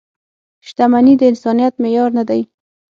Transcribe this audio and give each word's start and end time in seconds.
•شتمني 0.67 1.13
د 1.17 1.21
انسانیت 1.31 1.73
معیار 1.81 2.09
نه 2.17 2.23
دی. 2.29 2.41